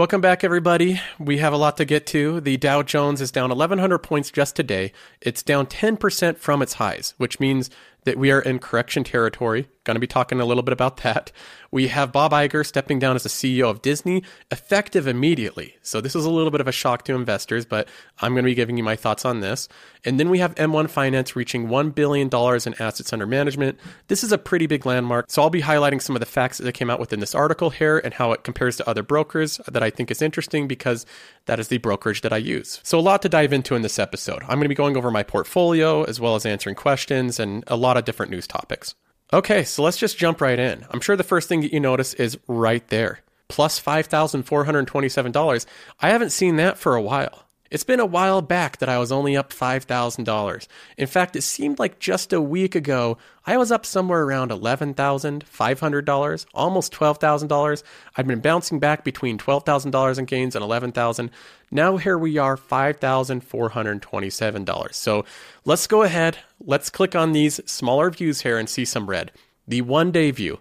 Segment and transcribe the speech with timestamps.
[0.00, 0.98] Welcome back, everybody.
[1.18, 2.40] We have a lot to get to.
[2.40, 4.94] The Dow Jones is down 1,100 points just today.
[5.20, 7.68] It's down 10% from its highs, which means
[8.04, 9.68] that we are in correction territory.
[9.84, 11.32] Going to be talking a little bit about that.
[11.72, 15.76] We have Bob Iger stepping down as the CEO of Disney, effective immediately.
[15.82, 17.88] So this is a little bit of a shock to investors, but
[18.20, 19.68] I'm going to be giving you my thoughts on this.
[20.04, 23.78] And then we have M1 Finance reaching $1 billion in assets under management.
[24.08, 25.26] This is a pretty big landmark.
[25.28, 27.98] So I'll be highlighting some of the facts that came out within this article here
[27.98, 31.06] and how it compares to other brokers that I think is interesting because
[31.46, 32.80] that is the brokerage that I use.
[32.82, 34.42] So a lot to dive into in this episode.
[34.42, 37.76] I'm going to be going over my portfolio as well as answering questions and a
[37.76, 38.94] lot of different news topics.
[39.32, 40.84] Okay, so let's just jump right in.
[40.90, 45.66] I'm sure the first thing that you notice is right there plus $5,427.
[46.00, 47.44] I haven't seen that for a while.
[47.70, 50.66] It's been a while back that I was only up $5,000.
[50.96, 56.46] In fact, it seemed like just a week ago I was up somewhere around $11,500,
[56.52, 57.82] almost $12,000.
[58.16, 61.30] I've been bouncing back between $12,000 in gains and 11,000.
[61.70, 64.94] Now here we are, $5,427.
[64.94, 65.24] So
[65.64, 69.30] let's go ahead, let's click on these smaller views here and see some red.
[69.68, 70.58] The one day view,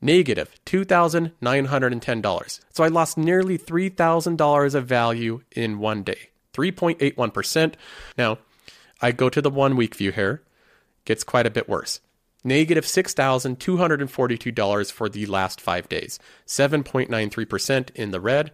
[0.00, 2.60] negative $2,910.
[2.72, 6.29] So I lost nearly $3,000 of value in one day.
[6.52, 7.74] 3.81%.
[8.16, 8.38] Now,
[9.00, 10.42] I go to the one week view here,
[11.04, 12.00] gets quite a bit worse.
[12.42, 18.50] Negative $6,242 for the last five days, 7.93% in the red.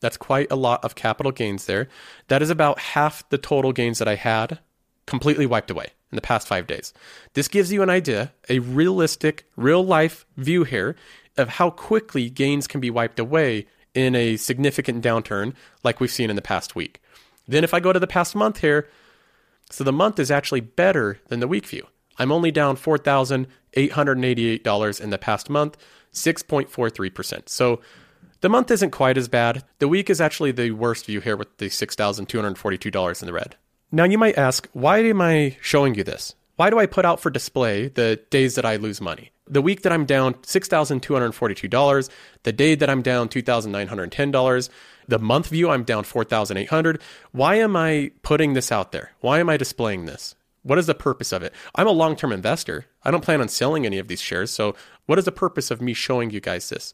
[0.00, 1.88] That's quite a lot of capital gains there.
[2.28, 4.58] That is about half the total gains that I had
[5.06, 6.92] completely wiped away in the past five days.
[7.34, 10.96] This gives you an idea, a realistic, real life view here
[11.36, 16.30] of how quickly gains can be wiped away in a significant downturn like we've seen
[16.30, 17.00] in the past week.
[17.48, 18.88] Then if I go to the past month here,
[19.70, 21.86] so the month is actually better than the week view.
[22.18, 25.76] I'm only down $4,888 in the past month,
[26.12, 27.48] 6.43%.
[27.48, 27.80] So
[28.40, 29.64] the month isn't quite as bad.
[29.78, 33.56] The week is actually the worst view here with the $6,242 in the red.
[33.90, 36.34] Now you might ask, why am I showing you this?
[36.58, 39.30] Why do I put out for display the days that I lose money?
[39.46, 42.10] The week that I'm down $6,242,
[42.42, 44.68] the day that I'm down $2,910,
[45.06, 47.00] the month view, I'm down 4,800.
[47.30, 49.12] Why am I putting this out there?
[49.20, 50.34] Why am I displaying this?
[50.64, 51.54] What is the purpose of it?
[51.76, 52.86] I'm a long term investor.
[53.04, 54.50] I don't plan on selling any of these shares.
[54.50, 54.74] So,
[55.06, 56.92] what is the purpose of me showing you guys this?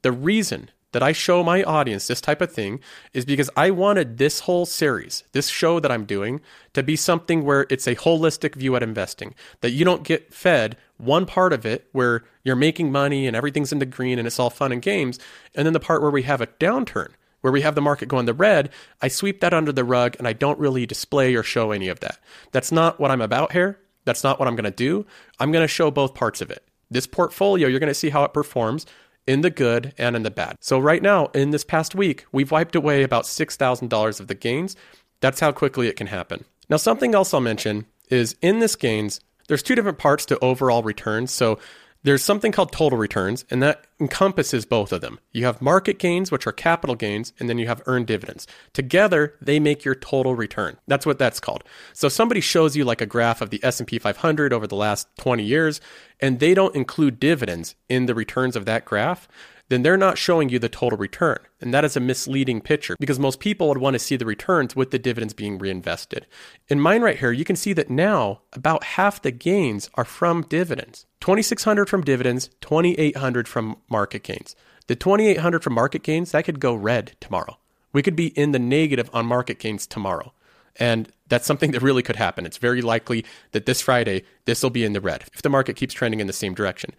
[0.00, 2.78] The reason that I show my audience this type of thing
[3.12, 6.40] is because I wanted this whole series, this show that I'm doing,
[6.72, 9.34] to be something where it's a holistic view at investing.
[9.60, 13.72] That you don't get fed one part of it where you're making money and everything's
[13.72, 15.18] in the green and it's all fun and games,
[15.52, 17.08] and then the part where we have a downturn
[17.40, 18.70] where we have the market going the red,
[19.02, 22.00] I sweep that under the rug and I don't really display or show any of
[22.00, 22.18] that.
[22.52, 23.80] That's not what I'm about here.
[24.06, 25.04] That's not what I'm going to do.
[25.40, 26.64] I'm going to show both parts of it.
[26.90, 28.86] This portfolio, you're going to see how it performs
[29.26, 30.56] in the good and in the bad.
[30.60, 34.76] So, right now, in this past week, we've wiped away about $6,000 of the gains.
[35.20, 36.44] That's how quickly it can happen.
[36.68, 40.82] Now, something else I'll mention is in this gains, there's two different parts to overall
[40.82, 41.32] returns.
[41.32, 41.58] So,
[42.04, 45.18] there's something called total returns, and that encompasses both of them.
[45.32, 48.46] You have market gains, which are capital gains, and then you have earned dividends.
[48.74, 50.76] Together, they make your total return.
[50.86, 51.64] That's what that's called.
[51.94, 55.42] So somebody shows you like a graph of the S&P 500 over the last 20
[55.42, 55.80] years,
[56.20, 59.26] and they don't include dividends in the returns of that graph
[59.68, 61.38] then they're not showing you the total return.
[61.60, 64.76] And that is a misleading picture because most people would want to see the returns
[64.76, 66.26] with the dividends being reinvested.
[66.68, 70.42] In mine right here, you can see that now about half the gains are from
[70.42, 71.06] dividends.
[71.20, 74.54] 2600 from dividends, 2800 from market gains.
[74.86, 77.56] The 2800 from market gains, that could go red tomorrow.
[77.92, 80.34] We could be in the negative on market gains tomorrow.
[80.76, 82.46] And that's something that really could happen.
[82.46, 85.76] It's very likely that this Friday, this will be in the red if the market
[85.76, 86.90] keeps trending in the same direction.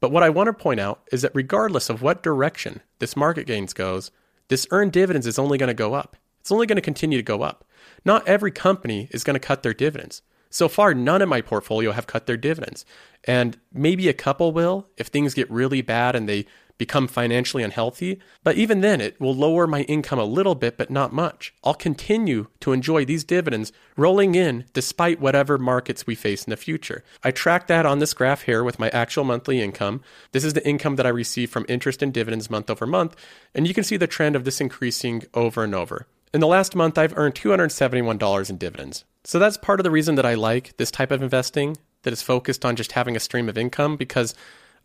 [0.00, 3.46] But what I want to point out is that regardless of what direction this market
[3.46, 4.10] gains goes,
[4.48, 6.16] this earned dividends is only going to go up.
[6.40, 7.64] It's only going to continue to go up.
[8.04, 10.22] Not every company is going to cut their dividends.
[10.50, 12.86] So far, none in my portfolio have cut their dividends.
[13.24, 16.46] And maybe a couple will if things get really bad and they
[16.78, 18.20] become financially unhealthy.
[18.42, 21.52] But even then, it will lower my income a little bit, but not much.
[21.64, 26.56] I'll continue to enjoy these dividends rolling in despite whatever markets we face in the
[26.56, 27.04] future.
[27.22, 30.00] I track that on this graph here with my actual monthly income.
[30.32, 33.16] This is the income that I receive from interest and dividends month over month.
[33.54, 36.06] And you can see the trend of this increasing over and over.
[36.32, 39.04] In the last month, I've earned $271 in dividends.
[39.24, 42.22] So that's part of the reason that I like this type of investing that is
[42.22, 44.34] focused on just having a stream of income because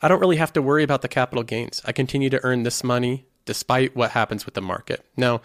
[0.04, 1.82] I don't really have to worry about the capital gains.
[1.86, 5.06] I continue to earn this money despite what happens with the market.
[5.16, 5.42] Now,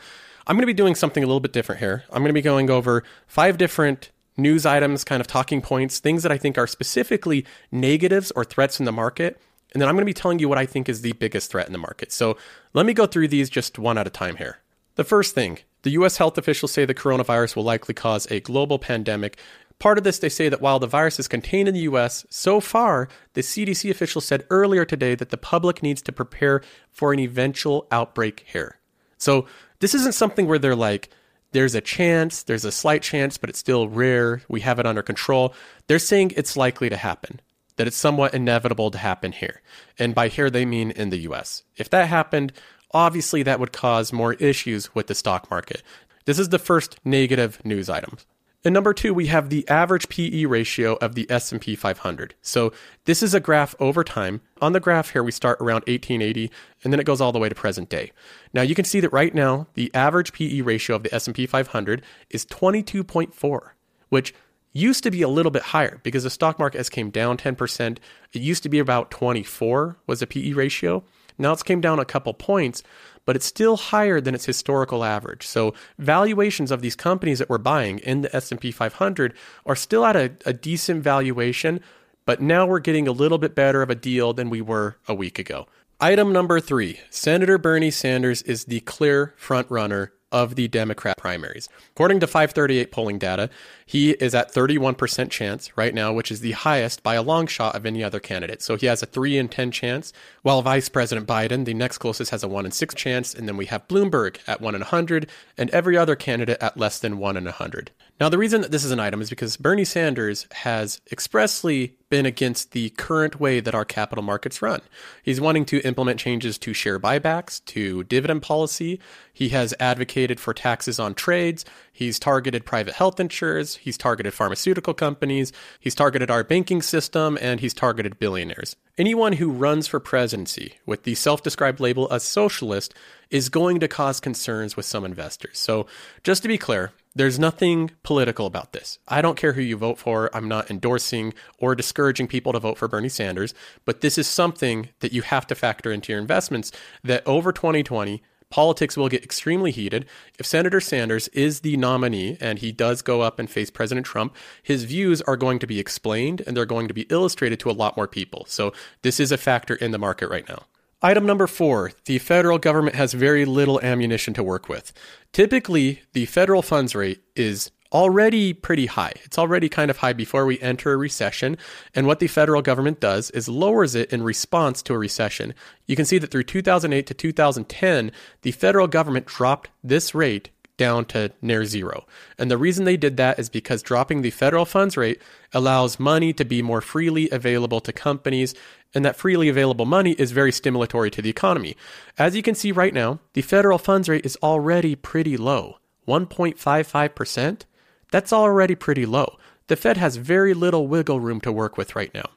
[0.49, 2.03] I'm going to be doing something a little bit different here.
[2.11, 6.25] I'm going to be going over five different news items, kind of talking points, things
[6.25, 9.41] that I think are specifically negatives or threats in the market.
[9.73, 11.69] And then I'm going to be telling you what I think is the biggest threat
[11.69, 12.11] in the market.
[12.11, 12.37] So
[12.75, 14.59] let me go through these just one at a time here.
[14.97, 18.81] The first thing the US health officials say the coronavirus will likely cause a global
[18.81, 19.39] pandemic
[19.79, 22.61] Part of this, they say that while the virus is contained in the US, so
[22.61, 27.21] far, the CDC official said earlier today that the public needs to prepare for an
[27.21, 28.79] eventual outbreak here.
[29.19, 29.47] So
[29.79, 31.11] this isn't something where they're like,
[31.53, 34.43] there's a chance, there's a slight chance, but it's still rare.
[34.49, 35.55] We have it under control.
[35.87, 37.41] They're saying it's likely to happen,
[37.77, 39.63] that it's somewhat inevitable to happen here.
[39.99, 41.63] And by here, they mean in the US.
[41.77, 42.53] If that happened,
[42.93, 45.83] obviously that would cause more issues with the stock market.
[46.25, 48.19] This is the first negative news item.
[48.65, 52.35] And number two, we have the average PE ratio of the S&P 500.
[52.43, 52.73] So
[53.05, 54.41] this is a graph over time.
[54.61, 56.51] On the graph here, we start around 1880,
[56.83, 58.11] and then it goes all the way to present day.
[58.53, 62.03] Now you can see that right now, the average PE ratio of the S&P 500
[62.31, 63.61] is 22.4,
[64.09, 64.35] which
[64.73, 67.99] used to be a little bit higher because the stock market has came down 10%.
[68.33, 71.05] It used to be about 24 was the PE ratio.
[71.39, 72.83] Now it's came down a couple points,
[73.29, 75.47] but it's still higher than its historical average.
[75.47, 79.35] So valuations of these companies that we're buying in the S&P 500
[79.67, 81.83] are still at a, a decent valuation,
[82.25, 85.15] but now we're getting a little bit better of a deal than we were a
[85.15, 85.67] week ago.
[86.01, 91.69] Item number three Senator Bernie Sanders is the clear frontrunner of the Democrat primaries.
[91.93, 93.51] According to 538 polling data,
[93.87, 97.75] he is at 31% chance right now, which is the highest by a long shot
[97.75, 98.63] of any other candidate.
[98.63, 102.31] So he has a 3 in 10 chance, while Vice President Biden, the next closest,
[102.31, 105.29] has a 1 in 6 chance, and then we have Bloomberg at 1 in 100,
[105.57, 107.91] and every other candidate at less than 1 in 100.
[108.21, 112.27] Now, the reason that this is an item is because Bernie Sanders has expressly been
[112.27, 114.81] against the current way that our capital markets run.
[115.23, 118.99] He's wanting to implement changes to share buybacks, to dividend policy.
[119.33, 121.65] He has advocated for taxes on trades.
[121.93, 123.77] He's targeted private health insurers.
[123.77, 125.53] He's targeted pharmaceutical companies.
[125.79, 128.75] He's targeted our banking system, and he's targeted billionaires.
[128.97, 132.95] Anyone who runs for presidency with the self described label as socialist
[133.31, 135.59] is going to cause concerns with some investors.
[135.59, 135.87] So,
[136.25, 138.99] just to be clear, there's nothing political about this.
[139.09, 140.31] I don't care who you vote for.
[140.35, 143.55] I'm not endorsing or discouraging people to vote for Bernie Sanders,
[143.85, 146.71] but this is something that you have to factor into your investments
[147.03, 150.07] that over 2020, politics will get extremely heated.
[150.39, 154.37] If Senator Sanders is the nominee and he does go up and face President Trump,
[154.63, 157.73] his views are going to be explained and they're going to be illustrated to a
[157.73, 158.45] lot more people.
[158.49, 158.73] So
[159.03, 160.63] this is a factor in the market right now.
[161.01, 164.93] Item number four the federal government has very little ammunition to work with.
[165.33, 169.13] Typically, the federal funds rate is already pretty high.
[169.25, 171.57] It's already kind of high before we enter a recession.
[171.95, 175.55] And what the federal government does is lowers it in response to a recession.
[175.87, 178.13] You can see that through 2008 to 2010,
[178.43, 182.07] the federal government dropped this rate down to near zero.
[182.39, 185.21] And the reason they did that is because dropping the federal funds rate
[185.53, 188.55] allows money to be more freely available to companies,
[188.95, 191.77] and that freely available money is very stimulatory to the economy.
[192.17, 197.63] As you can see right now, the federal funds rate is already pretty low 1.55%.
[198.11, 199.37] That's already pretty low.
[199.67, 202.31] The Fed has very little wiggle room to work with right now.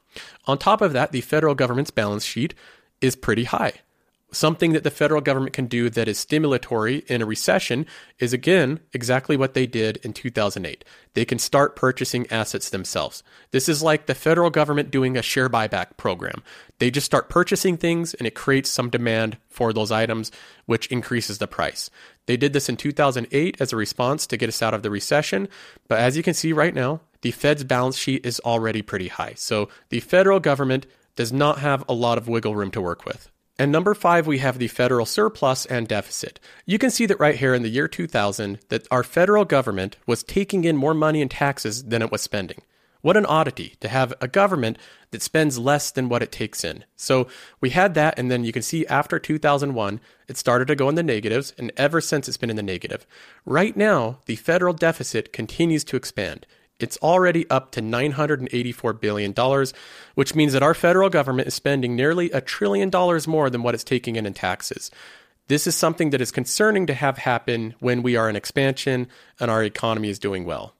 [0.46, 2.52] On top of that, the federal government's balance sheet
[3.00, 3.72] is pretty high.
[4.34, 7.84] Something that the federal government can do that is stimulatory in a recession
[8.18, 10.86] is again exactly what they did in 2008.
[11.12, 13.22] They can start purchasing assets themselves.
[13.50, 16.42] This is like the federal government doing a share buyback program.
[16.78, 20.32] They just start purchasing things and it creates some demand for those items,
[20.64, 21.90] which increases the price.
[22.24, 25.48] They did this in 2008 as a response to get us out of the recession.
[25.88, 29.34] But as you can see right now, the Fed's balance sheet is already pretty high.
[29.36, 30.86] So the federal government
[31.16, 33.31] does not have a lot of wiggle room to work with.
[33.58, 36.40] And number five, we have the federal surplus and deficit.
[36.64, 40.22] You can see that right here in the year 2000 that our federal government was
[40.22, 42.62] taking in more money in taxes than it was spending.
[43.02, 44.78] What an oddity to have a government
[45.10, 46.84] that spends less than what it takes in.
[46.94, 47.26] So
[47.60, 50.94] we had that, and then you can see after 2001, it started to go in
[50.94, 53.04] the negatives, and ever since it's been in the negative.
[53.44, 56.46] Right now, the federal deficit continues to expand.
[56.78, 59.34] It's already up to $984 billion,
[60.14, 63.74] which means that our federal government is spending nearly a trillion dollars more than what
[63.74, 64.90] it's taking in in taxes.
[65.48, 69.50] This is something that is concerning to have happen when we are in expansion and
[69.50, 70.74] our economy is doing well.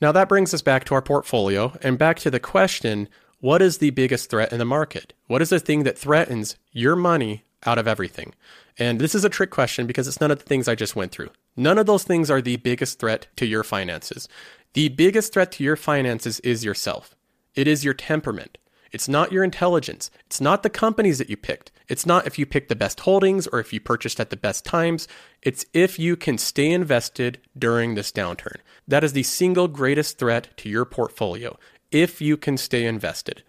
[0.00, 3.08] Now, that brings us back to our portfolio and back to the question
[3.40, 5.12] what is the biggest threat in the market?
[5.26, 8.34] What is the thing that threatens your money out of everything?
[8.78, 11.12] And this is a trick question because it's none of the things I just went
[11.12, 11.28] through.
[11.56, 14.28] None of those things are the biggest threat to your finances.
[14.74, 17.14] The biggest threat to your finances is yourself.
[17.54, 18.58] It is your temperament.
[18.90, 20.10] It's not your intelligence.
[20.26, 21.70] It's not the companies that you picked.
[21.88, 24.64] It's not if you picked the best holdings or if you purchased at the best
[24.64, 25.06] times.
[25.42, 28.56] It's if you can stay invested during this downturn.
[28.88, 31.56] That is the single greatest threat to your portfolio
[31.92, 33.44] if you can stay invested.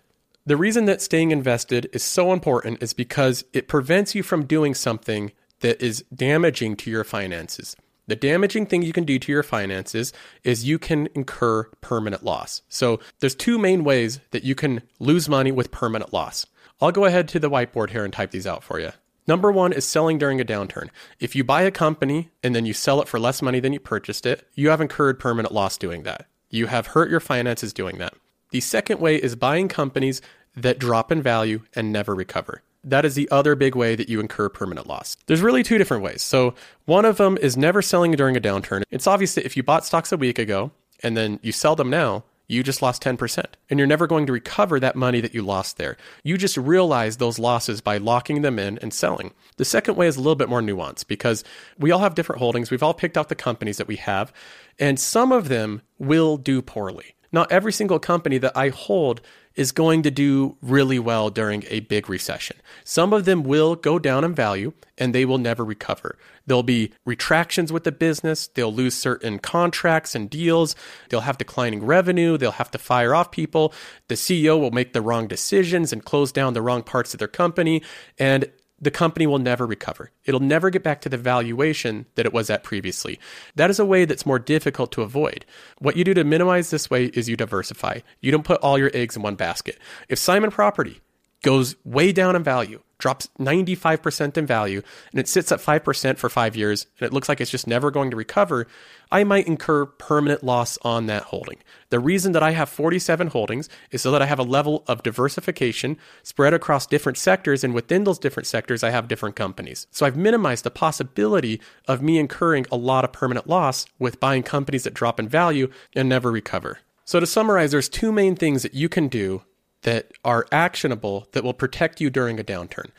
[0.46, 4.76] The reason that staying invested is so important is because it prevents you from doing
[4.76, 7.76] something that is damaging to your finances.
[8.08, 12.62] The damaging thing you can do to your finances is you can incur permanent loss.
[12.70, 16.46] So there's two main ways that you can lose money with permanent loss.
[16.80, 18.92] I'll go ahead to the whiteboard here and type these out for you.
[19.28, 20.90] Number one is selling during a downturn.
[21.20, 23.80] If you buy a company and then you sell it for less money than you
[23.80, 26.28] purchased it, you have incurred permanent loss doing that.
[26.52, 28.14] You have hurt your finances doing that.
[28.52, 30.22] The second way is buying companies
[30.56, 32.62] that drop in value and never recover.
[32.86, 35.18] That is the other big way that you incur permanent loss.
[35.26, 36.22] There's really two different ways.
[36.22, 36.54] So,
[36.86, 38.84] one of them is never selling during a downturn.
[38.92, 41.90] It's obvious that if you bought stocks a week ago and then you sell them
[41.90, 43.46] now, you just lost 10%.
[43.70, 45.98] And you're never going to recover that money that you lost there.
[46.24, 49.34] You just realize those losses by locking them in and selling.
[49.58, 51.44] The second way is a little bit more nuanced because
[51.80, 52.70] we all have different holdings.
[52.70, 54.32] We've all picked out the companies that we have,
[54.78, 57.16] and some of them will do poorly.
[57.32, 59.22] Not every single company that I hold
[59.56, 62.58] is going to do really well during a big recession.
[62.84, 66.18] Some of them will go down in value and they will never recover.
[66.46, 68.48] There'll be retractions with the business.
[68.48, 70.76] They'll lose certain contracts and deals.
[71.10, 72.38] They'll have declining revenue.
[72.38, 73.74] They'll have to fire off people.
[74.08, 77.28] The CEO will make the wrong decisions and close down the wrong parts of their
[77.28, 77.82] company.
[78.20, 80.12] And the company will never recover.
[80.26, 83.20] It'll never get back to the valuation that it was at previously.
[83.56, 85.46] That is a way that's more difficult to avoid.
[85.80, 88.00] What you do to minimize this way is you diversify.
[88.22, 89.80] You don't put all your eggs in one basket.
[90.10, 91.02] If Simon Property
[91.46, 96.28] goes way down in value, drops 95% in value, and it sits at 5% for
[96.28, 98.66] five years, and it looks like it's just never going to recover,
[99.12, 101.58] I might incur permanent loss on that holding.
[101.92, 105.04] The reason that I have 47 holdings is so that I have a level of
[105.04, 109.86] diversification spread across different sectors, and within those different sectors, I have different companies.
[109.92, 114.42] So I've minimized the possibility of me incurring a lot of permanent loss with buying
[114.42, 116.80] companies that drop in value and never recover.
[117.04, 119.44] So to summarize, there's two main things that you can do
[119.86, 122.90] that are actionable that will protect you during a downturn.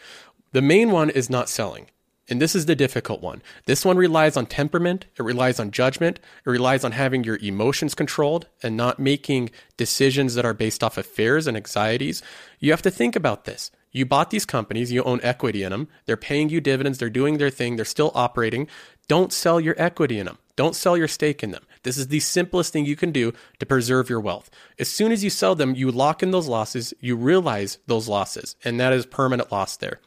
[0.52, 1.88] The main one is not selling.
[2.28, 3.42] And this is the difficult one.
[3.66, 7.94] This one relies on temperament, it relies on judgment, it relies on having your emotions
[7.94, 12.22] controlled and not making decisions that are based off of fears and anxieties.
[12.58, 13.70] You have to think about this.
[13.92, 17.38] You bought these companies, you own equity in them, they're paying you dividends, they're doing
[17.38, 18.68] their thing, they're still operating.
[19.08, 20.38] Don't sell your equity in them.
[20.56, 21.64] Don't sell your stake in them.
[21.86, 24.50] This is the simplest thing you can do to preserve your wealth.
[24.76, 28.56] As soon as you sell them, you lock in those losses, you realize those losses,
[28.64, 30.00] and that is permanent loss there.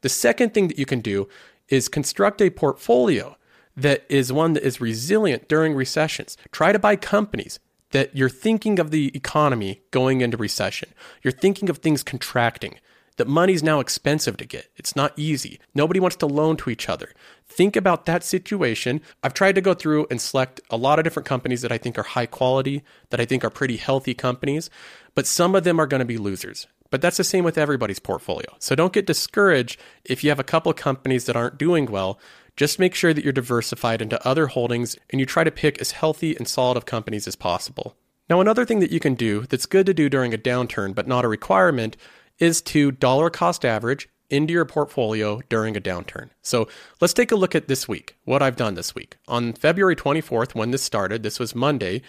[0.00, 1.28] The second thing that you can do
[1.68, 3.36] is construct a portfolio
[3.76, 6.38] that is one that is resilient during recessions.
[6.52, 10.88] Try to buy companies that you're thinking of the economy going into recession.
[11.22, 12.78] You're thinking of things contracting
[13.16, 14.70] that money's now expensive to get.
[14.76, 15.58] It's not easy.
[15.74, 17.12] Nobody wants to loan to each other.
[17.46, 19.00] Think about that situation.
[19.22, 21.98] I've tried to go through and select a lot of different companies that I think
[21.98, 24.70] are high quality, that I think are pretty healthy companies,
[25.14, 26.66] but some of them are going to be losers.
[26.90, 28.54] But that's the same with everybody's portfolio.
[28.58, 32.20] So don't get discouraged if you have a couple companies that aren't doing well.
[32.56, 35.92] Just make sure that you're diversified into other holdings and you try to pick as
[35.92, 37.96] healthy and solid of companies as possible.
[38.28, 41.06] Now, another thing that you can do that's good to do during a downturn, but
[41.06, 41.96] not a requirement,
[42.38, 46.30] is to dollar cost average into your portfolio during a downturn.
[46.42, 46.68] So
[47.00, 49.16] let's take a look at this week, what I've done this week.
[49.28, 52.02] On February 24th, when this started, this was Monday,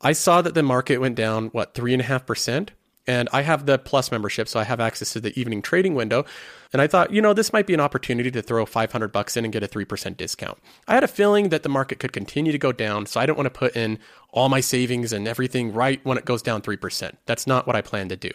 [0.00, 2.70] I saw that the market went down, what, 3.5%?
[3.04, 6.24] And I have the Plus membership, so I have access to the evening trading window.
[6.72, 9.44] And I thought, you know, this might be an opportunity to throw 500 bucks in
[9.44, 10.58] and get a 3% discount.
[10.86, 13.36] I had a feeling that the market could continue to go down, so I don't
[13.36, 13.98] want to put in
[14.30, 17.16] all my savings and everything right when it goes down 3%.
[17.26, 18.30] That's not what I plan to do.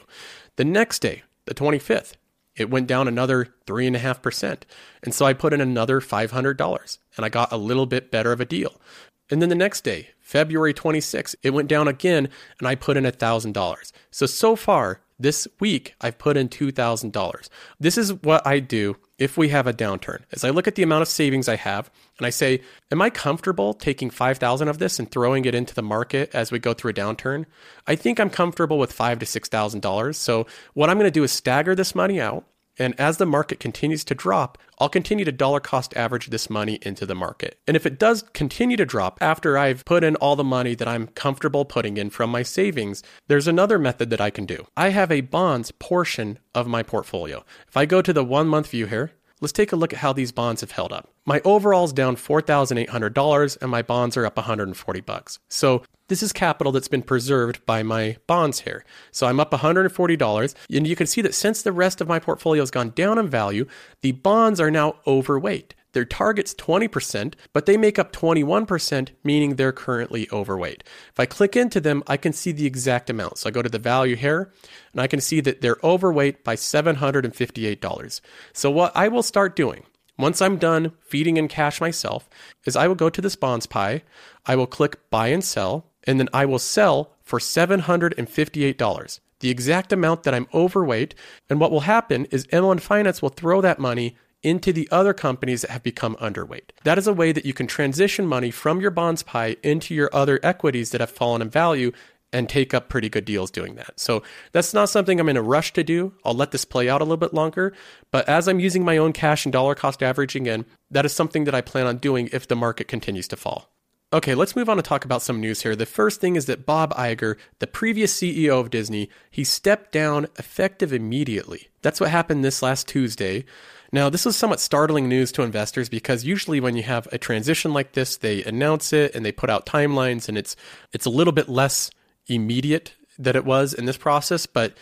[0.58, 2.14] The next day, the 25th.
[2.56, 4.62] It went down another 3.5%.
[5.04, 8.42] And so I put in another $500 and I got a little bit better of
[8.42, 8.82] a deal.
[9.30, 13.04] And then the next day, February 26th, it went down again and I put in
[13.04, 13.92] $1,000.
[14.10, 17.50] So, so far this week, I've put in $2,000.
[17.80, 20.84] This is what I do if we have a downturn is I look at the
[20.84, 25.00] amount of savings I have and I say, am I comfortable taking 5,000 of this
[25.00, 27.46] and throwing it into the market as we go through a downturn?
[27.88, 30.16] I think I'm comfortable with 5 to $6,000.
[30.16, 32.46] So what I'm going to do is stagger this money out
[32.80, 36.80] and as the market continues to drop, I'll continue to dollar cost average this money
[36.82, 37.60] into the market.
[37.68, 40.88] And if it does continue to drop after I've put in all the money that
[40.88, 44.68] I'm comfortable putting in from my savings, there's another method that I can do.
[44.78, 47.44] I have a bonds portion of my portfolio.
[47.68, 50.14] If I go to the one month view here, let's take a look at how
[50.14, 51.10] these bonds have held up.
[51.26, 55.40] My overall is down $4,800 and my bonds are up 140 bucks.
[55.50, 58.86] So this is capital that's been preserved by my bonds here.
[59.12, 62.62] So I'm up $140 and you can see that since the rest of my portfolio
[62.62, 63.68] has gone down in value,
[64.02, 65.76] the bonds are now overweight.
[65.98, 70.84] Their target's 20%, but they make up 21%, meaning they're currently overweight.
[71.12, 73.40] If I click into them, I can see the exact amount.
[73.40, 74.54] So I go to the value here,
[74.92, 78.22] and I can see that they're overweight by $758.
[78.54, 79.86] So what I will start doing,
[80.20, 82.30] once I'm done feeding in cash myself,
[82.64, 84.04] is I will go to this bonds pie,
[84.46, 89.92] I will click buy and sell, and then I will sell for $758 the exact
[89.92, 91.16] amount that I'm overweight.
[91.50, 95.62] And what will happen is M1 Finance will throw that money into the other companies
[95.62, 96.70] that have become underweight.
[96.84, 100.10] That is a way that you can transition money from your bonds pie into your
[100.14, 101.92] other equities that have fallen in value
[102.34, 104.00] and take up pretty good deals doing that.
[104.00, 106.14] So that's not something I'm in a rush to do.
[106.26, 107.74] I'll let this play out a little bit longer.
[108.12, 111.46] But as I'm using my own cash and dollar cost averaging in, that is something
[111.46, 113.70] that I plan on doing if the market continues to fall.
[114.14, 115.76] Okay, let's move on to talk about some news here.
[115.76, 120.28] The first thing is that Bob Iger, the previous CEO of Disney, he stepped down
[120.40, 121.68] effective immediately.
[121.82, 123.44] That's what happened this last Tuesday.
[123.92, 127.74] Now, this was somewhat startling news to investors because usually when you have a transition
[127.74, 130.56] like this, they announce it and they put out timelines and it's
[130.94, 131.90] it's a little bit less
[132.28, 134.76] immediate that it was in this process, but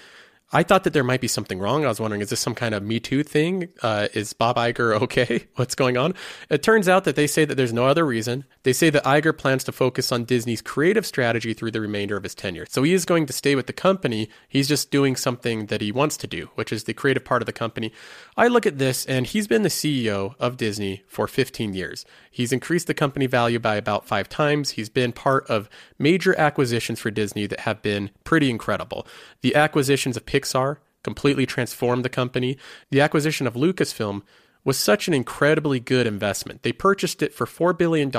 [0.52, 1.86] I thought that there might be something wrong.
[1.86, 3.70] I was wondering, is this some kind of Me Too thing?
[3.82, 5.48] Uh, is Bob Iger okay?
[5.56, 6.14] What's going on?
[6.50, 8.46] It turns out that they say that there's no other reason.
[8.64, 12.24] They say that Iger plans to focus on Disney's creative strategy through the remainder of
[12.24, 12.68] his tenure.
[12.70, 14.30] So he is going to stay with the company.
[14.48, 17.48] He's just doing something that he wants to do, which is the creative part of
[17.48, 17.92] the company.
[18.38, 22.06] I look at this, and he's been the CEO of Disney for 15 years.
[22.30, 24.72] He's increased the company value by about five times.
[24.72, 29.08] He's been part of major acquisitions for Disney that have been pretty incredible.
[29.42, 32.58] The acquisitions of Pixar completely transformed the company.
[32.90, 34.24] The acquisition of Lucasfilm
[34.66, 36.64] was such an incredibly good investment.
[36.64, 38.12] They purchased it for $4 billion,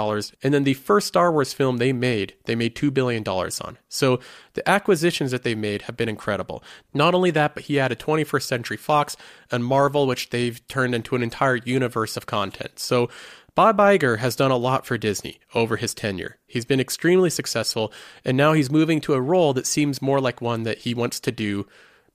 [0.42, 3.78] and then the first Star Wars film they made, they made $2 billion on.
[3.88, 4.20] So
[4.54, 6.62] the acquisitions that they made have been incredible.
[6.94, 9.16] Not only that, but he added 21st Century Fox
[9.50, 12.78] and Marvel, which they've turned into an entire universe of content.
[12.78, 13.10] So
[13.56, 16.36] Bob Iger has done a lot for Disney over his tenure.
[16.46, 17.92] He's been extremely successful,
[18.24, 21.18] and now he's moving to a role that seems more like one that he wants
[21.20, 21.66] to do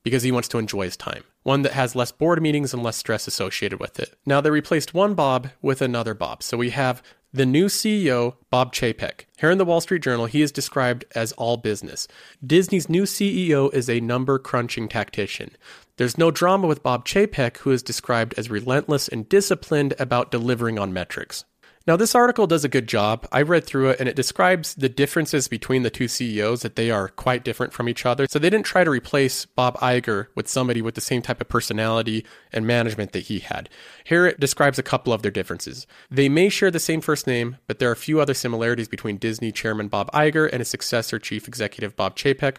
[0.03, 1.23] because he wants to enjoy his time.
[1.43, 4.15] One that has less board meetings and less stress associated with it.
[4.25, 6.43] Now they replaced one Bob with another Bob.
[6.43, 7.01] So we have
[7.33, 9.21] the new CEO, Bob Chapek.
[9.37, 12.07] Here in the Wall Street Journal, he is described as all business.
[12.45, 15.55] Disney's new CEO is a number crunching tactician.
[15.95, 20.77] There's no drama with Bob Chapek, who is described as relentless and disciplined about delivering
[20.77, 21.45] on metrics.
[21.87, 23.27] Now, this article does a good job.
[23.31, 26.91] I read through it and it describes the differences between the two CEOs, that they
[26.91, 28.27] are quite different from each other.
[28.29, 31.49] So they didn't try to replace Bob Iger with somebody with the same type of
[31.49, 33.67] personality and management that he had.
[34.03, 35.87] Here it describes a couple of their differences.
[36.11, 39.17] They may share the same first name, but there are a few other similarities between
[39.17, 42.57] Disney chairman Bob Iger and his successor, chief executive Bob Chapek.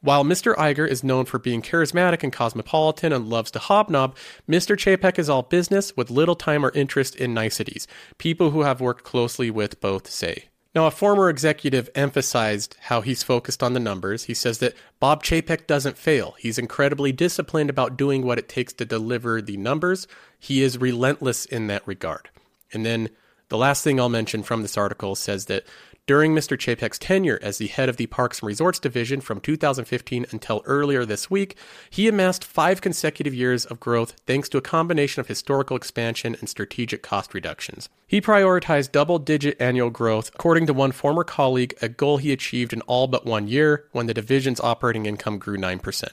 [0.00, 0.54] While Mr.
[0.54, 4.16] Iger is known for being charismatic and cosmopolitan and loves to hobnob,
[4.48, 4.76] Mr.
[4.76, 9.02] Chapek is all business with little time or interest in niceties, people who have worked
[9.02, 10.44] closely with both say.
[10.72, 14.24] Now, a former executive emphasized how he's focused on the numbers.
[14.24, 16.36] He says that Bob Chapek doesn't fail.
[16.38, 20.06] He's incredibly disciplined about doing what it takes to deliver the numbers.
[20.38, 22.30] He is relentless in that regard.
[22.72, 23.08] And then
[23.48, 25.64] the last thing I'll mention from this article says that
[26.08, 26.56] during Mr.
[26.56, 31.04] Chapek's tenure as the head of the Parks and Resorts Division from 2015 until earlier
[31.04, 31.54] this week,
[31.90, 36.48] he amassed five consecutive years of growth thanks to a combination of historical expansion and
[36.48, 37.90] strategic cost reductions.
[38.06, 42.72] He prioritized double digit annual growth, according to one former colleague, a goal he achieved
[42.72, 46.08] in all but one year when the division's operating income grew 9%.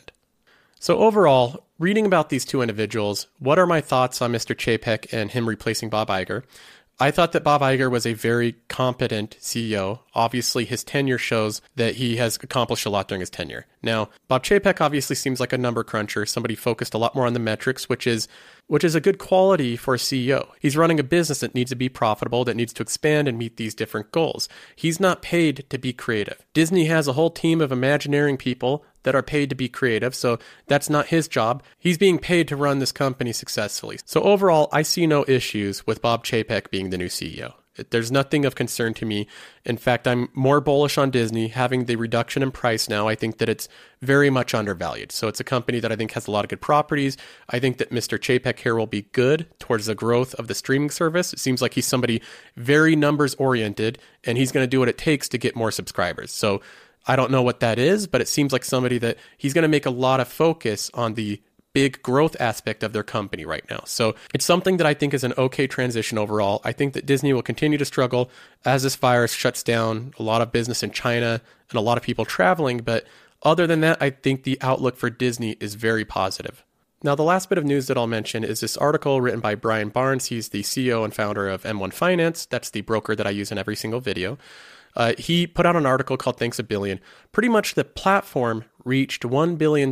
[0.78, 4.54] So, overall, reading about these two individuals, what are my thoughts on Mr.
[4.54, 6.44] Chapek and him replacing Bob Iger?
[6.98, 10.00] I thought that Bob Iger was a very competent CEO.
[10.14, 13.66] Obviously, his tenure shows that he has accomplished a lot during his tenure.
[13.84, 17.34] Now, Bob Chapek obviously seems like a number cruncher, somebody focused a lot more on
[17.34, 18.30] the metrics, which is
[18.68, 20.48] which is a good quality for a CEO.
[20.60, 23.58] He's running a business that needs to be profitable, that needs to expand and meet
[23.58, 24.50] these different goals.
[24.76, 26.44] He's not paid to be creative.
[26.54, 30.14] Disney has a whole team of Imagineering people that are paid to be creative.
[30.14, 30.38] So
[30.68, 31.64] that's not his job.
[31.80, 34.00] He's being paid to run this company successfully.
[34.04, 37.54] So overall, I see no issues with Bob Chapek being the new CEO.
[37.90, 39.28] There's nothing of concern to me.
[39.66, 43.08] In fact, I'm more bullish on Disney having the reduction in price now.
[43.08, 43.68] I think that it's
[44.02, 45.12] very much undervalued.
[45.12, 47.18] So it's a company that I think has a lot of good properties.
[47.50, 48.18] I think that Mr.
[48.18, 51.34] Chapek here will be good towards the growth of the streaming service.
[51.34, 52.22] It seems like he's somebody
[52.56, 56.32] very numbers oriented and he's going to do what it takes to get more subscribers.
[56.32, 56.62] So
[57.08, 59.70] I don't know what that is, but it seems like somebody that he's going to
[59.70, 61.42] make a lot of focus on the
[61.74, 63.82] big growth aspect of their company right now.
[63.86, 66.62] So it's something that I think is an okay transition overall.
[66.64, 68.32] I think that Disney will continue to struggle
[68.64, 72.04] as this virus shuts down a lot of business in China and a lot of
[72.04, 72.78] people traveling.
[72.78, 73.06] But
[73.44, 76.64] other than that, I think the outlook for Disney is very positive.
[77.04, 79.90] Now, the last bit of news that I'll mention is this article written by Brian
[79.90, 80.28] Barnes.
[80.28, 82.46] He's the CEO and founder of M1 Finance.
[82.46, 84.38] That's the broker that I use in every single video.
[84.96, 87.00] Uh, he put out an article called Thanks a Billion.
[87.32, 89.90] Pretty much the platform reached $1 billion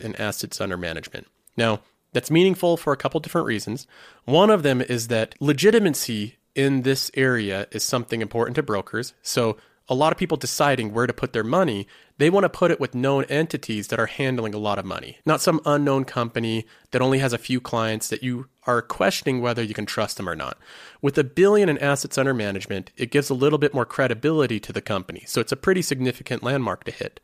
[0.00, 1.26] in assets under management.
[1.56, 1.80] Now,
[2.12, 3.86] that's meaningful for a couple different reasons.
[4.24, 9.12] One of them is that legitimacy in this area is something important to brokers.
[9.22, 9.58] So,
[9.88, 11.86] a lot of people deciding where to put their money,
[12.18, 15.18] they want to put it with known entities that are handling a lot of money,
[15.24, 19.62] not some unknown company that only has a few clients that you are questioning whether
[19.62, 20.58] you can trust them or not.
[21.00, 24.72] With a billion in assets under management, it gives a little bit more credibility to
[24.72, 25.22] the company.
[25.26, 27.20] So it's a pretty significant landmark to hit.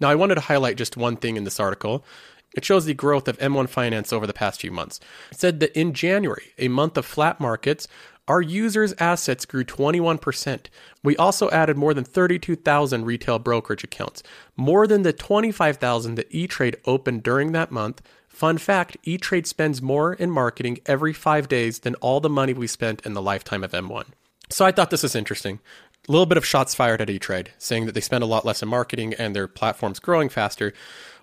[0.00, 2.04] Now, I wanted to highlight just one thing in this article.
[2.54, 5.00] It shows the growth of M1 Finance over the past few months.
[5.30, 7.88] It said that in January, a month of flat markets,
[8.28, 10.66] our users' assets grew 21%.
[11.02, 14.22] We also added more than 32,000 retail brokerage accounts,
[14.56, 18.00] more than the 25,000 that E-Trade opened during that month.
[18.28, 22.66] Fun fact, E-Trade spends more in marketing every 5 days than all the money we
[22.66, 24.06] spent in the lifetime of M1.
[24.50, 25.60] So I thought this was interesting.
[26.08, 28.60] A little bit of shots fired at E-Trade, saying that they spend a lot less
[28.60, 30.72] in marketing and their platform's growing faster.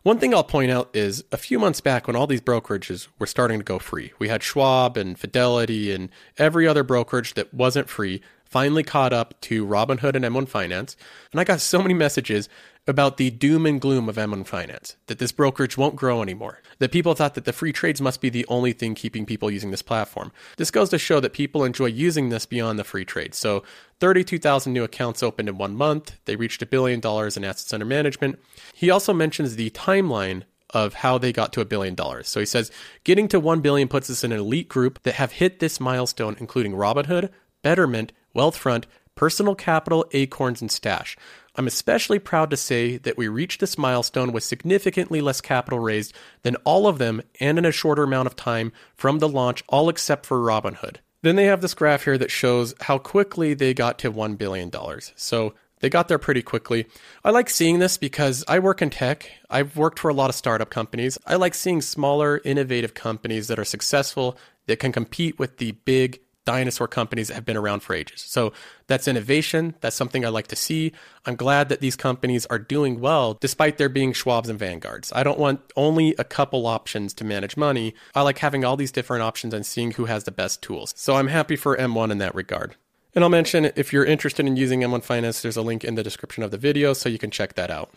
[0.04, 3.28] One thing I'll point out is a few months back when all these brokerages were
[3.28, 7.90] starting to go free, we had Schwab and Fidelity and every other brokerage that wasn't
[7.90, 10.96] free finally caught up to Robinhood and M1 Finance.
[11.32, 12.50] And I got so many messages
[12.88, 16.92] about the doom and gloom of M1 Finance, that this brokerage won't grow anymore, that
[16.92, 19.84] people thought that the free trades must be the only thing keeping people using this
[19.84, 20.32] platform.
[20.58, 23.36] This goes to show that people enjoy using this beyond the free trade.
[23.36, 23.64] So
[24.00, 26.18] 32,000 new accounts opened in one month.
[26.26, 28.40] They reached a billion dollars in assets under management.
[28.74, 32.28] He also mentions the timeline of how they got to a billion dollars.
[32.28, 32.72] So he says
[33.04, 36.38] getting to 1 billion puts us in an elite group that have hit this milestone,
[36.40, 37.30] including Robinhood,
[37.64, 38.86] Betterment, Wealthfront,
[39.16, 41.18] Personal Capital, Acorns, and Stash.
[41.56, 46.14] I'm especially proud to say that we reached this milestone with significantly less capital raised
[46.44, 49.90] than all of them and in a shorter amount of time from the launch, all
[49.90, 50.98] except for Robinhood.
[51.22, 54.72] Then they have this graph here that shows how quickly they got to $1 billion.
[55.16, 56.86] So they got there pretty quickly.
[57.24, 59.30] I like seeing this because I work in tech.
[59.50, 61.18] I've worked for a lot of startup companies.
[61.26, 66.20] I like seeing smaller, innovative companies that are successful, that can compete with the big
[66.50, 68.22] dinosaur companies that have been around for ages.
[68.22, 68.54] So
[68.88, 69.76] that's innovation.
[69.82, 70.94] That's something I like to see.
[71.24, 75.14] I'm glad that these companies are doing well despite there being Schwabs and Vanguards.
[75.14, 77.94] I don't want only a couple options to manage money.
[78.16, 80.92] I like having all these different options and seeing who has the best tools.
[80.98, 82.76] So I'm happy for M1 in that regard.
[83.14, 86.04] And I'll mention if you're interested in using M1 Finance, there's a link in the
[86.04, 87.92] description of the video so you can check that out.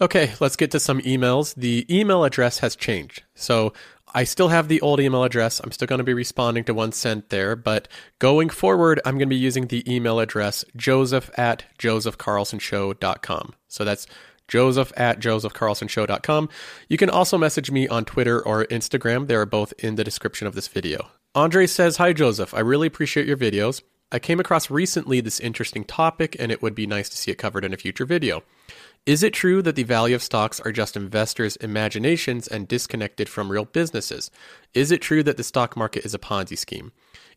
[0.00, 1.54] Okay, let's get to some emails.
[1.54, 3.24] The email address has changed.
[3.34, 3.72] So
[4.14, 5.60] I still have the old email address.
[5.60, 7.88] I'm still going to be responding to one sent there, but
[8.18, 13.54] going forward, I'm going to be using the email address joseph at josephcarlsonshow.com.
[13.68, 14.06] So that's
[14.48, 16.48] joseph at josephcarlsonshow.com.
[16.88, 19.26] You can also message me on Twitter or Instagram.
[19.26, 21.08] They are both in the description of this video.
[21.34, 22.54] Andre says, Hi, Joseph.
[22.54, 23.82] I really appreciate your videos.
[24.12, 27.38] I came across recently this interesting topic, and it would be nice to see it
[27.38, 28.42] covered in a future video.
[29.06, 33.52] Is it true that the value of stocks are just investors' imaginations and disconnected from
[33.52, 34.32] real businesses?
[34.74, 36.90] Is it true that the stock market is a Ponzi scheme?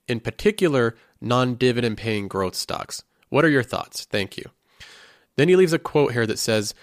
[0.07, 3.03] In particular, non dividend paying growth stocks.
[3.29, 4.05] What are your thoughts?
[4.05, 4.45] Thank you.
[5.35, 6.73] Then he leaves a quote here that says,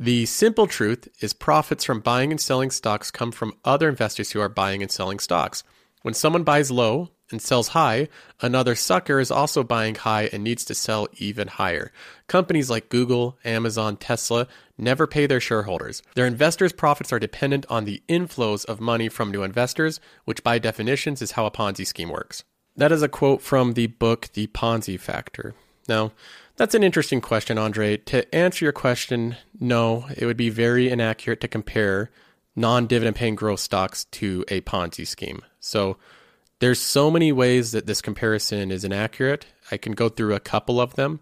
[0.00, 4.40] the simple truth is profits from buying and selling stocks come from other investors who
[4.40, 5.62] are buying and selling stocks.
[6.02, 8.08] When someone buys low, and sells high,
[8.40, 11.92] another sucker is also buying high and needs to sell even higher.
[12.26, 16.02] Companies like Google, Amazon, Tesla never pay their shareholders.
[16.14, 20.58] Their investors' profits are dependent on the inflows of money from new investors, which by
[20.58, 22.44] definitions is how a Ponzi scheme works.
[22.76, 25.54] That is a quote from the book The Ponzi Factor.
[25.88, 26.12] Now,
[26.56, 27.96] that's an interesting question, Andre.
[27.96, 32.10] To answer your question, no, it would be very inaccurate to compare
[32.54, 35.42] non dividend paying growth stocks to a Ponzi scheme.
[35.60, 35.96] So,
[36.60, 39.46] there's so many ways that this comparison is inaccurate.
[39.70, 41.20] I can go through a couple of them.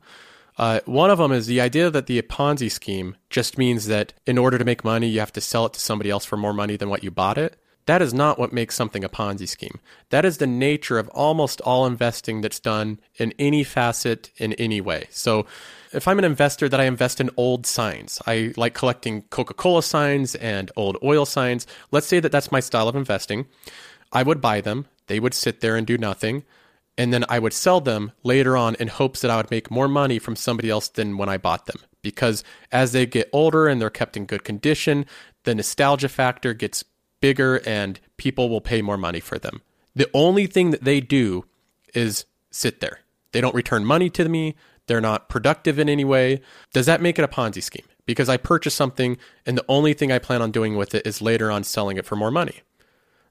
[0.59, 4.38] Uh, one of them is the idea that the Ponzi scheme just means that in
[4.38, 6.77] order to make money, you have to sell it to somebody else for more money
[6.77, 7.61] than what you bought it.
[7.85, 9.79] That is not what makes something a Ponzi scheme.
[10.11, 14.81] That is the nature of almost all investing that's done in any facet in any
[14.81, 15.07] way.
[15.11, 15.46] So,
[15.92, 19.83] if I'm an investor that I invest in old signs, I like collecting Coca Cola
[19.83, 21.66] signs and old oil signs.
[21.92, 23.46] Let's say that that's my style of investing.
[24.12, 26.44] I would buy them, they would sit there and do nothing.
[26.98, 29.88] And then I would sell them later on in hopes that I would make more
[29.88, 31.76] money from somebody else than when I bought them.
[32.00, 32.42] Because
[32.72, 35.04] as they get older and they're kept in good condition,
[35.44, 36.84] the nostalgia factor gets
[37.20, 39.60] bigger and people will pay more money for them.
[39.94, 41.44] The only thing that they do
[41.94, 43.00] is sit there.
[43.32, 44.54] They don't return money to me.
[44.86, 46.40] They're not productive in any way.
[46.72, 47.86] Does that make it a Ponzi scheme?
[48.06, 51.20] Because I purchased something and the only thing I plan on doing with it is
[51.20, 52.62] later on selling it for more money.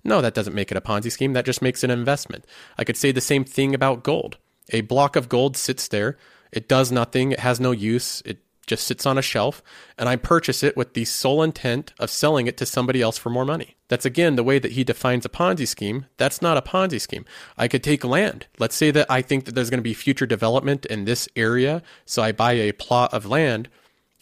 [0.06, 1.34] No, that doesn't make it a Ponzi scheme.
[1.34, 2.46] That just makes it an investment.
[2.78, 4.38] I could say the same thing about gold.
[4.70, 6.18] A block of gold sits there.
[6.52, 7.32] It does nothing.
[7.32, 8.22] It has no use.
[8.24, 9.62] It just sits on a shelf,
[9.98, 13.30] and I purchase it with the sole intent of selling it to somebody else for
[13.30, 13.76] more money.
[13.88, 16.08] That's again the way that he defines a Ponzi scheme.
[16.18, 17.26] That's not a Ponzi scheme.
[17.58, 18.48] I could take land.
[18.58, 21.84] Let's say that I think that there's going to be future development in this area,
[22.06, 23.70] so I buy a plot of land.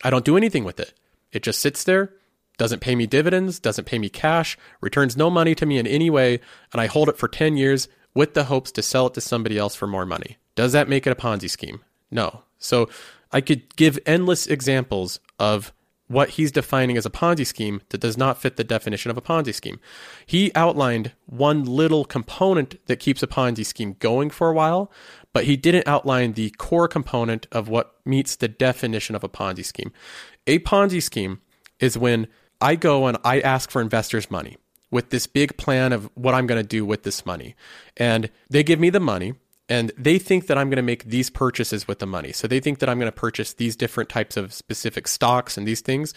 [0.04, 0.94] I don't do anything with it.
[1.32, 2.14] It just sits there,
[2.58, 6.10] doesn't pay me dividends, doesn't pay me cash, returns no money to me in any
[6.10, 6.40] way,
[6.72, 9.58] and I hold it for 10 years with the hopes to sell it to somebody
[9.58, 10.38] else for more money.
[10.56, 11.82] Does that make it a Ponzi scheme?
[12.12, 12.44] No.
[12.60, 12.90] So
[13.32, 15.74] I could give endless examples of
[16.08, 19.22] what he's defining as a Ponzi scheme that does not fit the definition of a
[19.22, 19.80] Ponzi scheme.
[20.26, 24.92] He outlined one little component that keeps a Ponzi scheme going for a while,
[25.32, 29.66] but he didn't outline the core component of what meets the definition of a Ponzi
[29.66, 29.92] scheme.
[30.46, 31.42] A Ponzi scheme
[31.80, 32.28] is when
[32.64, 34.56] I go and I ask for investors' money
[34.90, 37.56] with this big plan of what I'm going to do with this money.
[37.98, 39.34] And they give me the money
[39.68, 42.32] and they think that I'm going to make these purchases with the money.
[42.32, 45.68] So they think that I'm going to purchase these different types of specific stocks and
[45.68, 46.14] these things.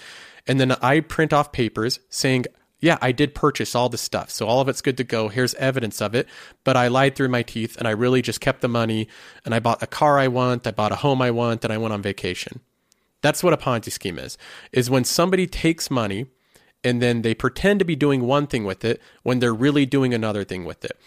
[0.46, 2.46] And then I print off papers saying,
[2.78, 4.30] yeah, I did purchase all this stuff.
[4.30, 5.28] So all of it's good to go.
[5.28, 6.28] Here's evidence of it.
[6.62, 9.08] But I lied through my teeth and I really just kept the money
[9.44, 11.78] and I bought a car I want, I bought a home I want, and I
[11.78, 12.60] went on vacation.
[13.22, 14.36] That's what a Ponzi scheme is.
[14.70, 16.26] Is when somebody takes money
[16.84, 20.14] and then they pretend to be doing one thing with it when they're really doing
[20.14, 20.98] another thing with it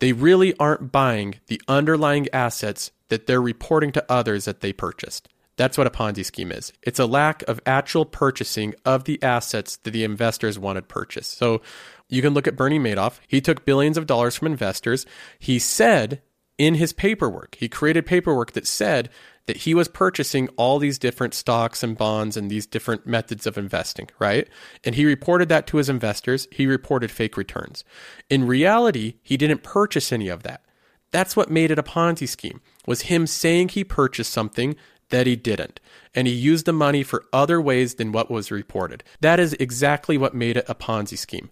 [0.00, 5.28] they really aren't buying the underlying assets that they're reporting to others that they purchased.
[5.56, 6.72] That's what a Ponzi scheme is.
[6.82, 11.36] It's a lack of actual purchasing of the assets that the investors wanted purchased.
[11.36, 11.60] So
[12.08, 13.20] you can look at Bernie Madoff.
[13.28, 15.04] He took billions of dollars from investors.
[15.38, 16.22] He said
[16.56, 19.10] in his paperwork, he created paperwork that said
[19.50, 23.58] that he was purchasing all these different stocks and bonds and these different methods of
[23.58, 24.46] investing, right?
[24.84, 26.46] And he reported that to his investors.
[26.52, 27.82] He reported fake returns.
[28.28, 30.64] In reality, he didn't purchase any of that.
[31.10, 32.60] That's what made it a Ponzi scheme.
[32.86, 34.76] Was him saying he purchased something
[35.08, 35.80] that he didn't.
[36.14, 39.02] And he used the money for other ways than what was reported.
[39.20, 41.50] That is exactly what made it a Ponzi scheme.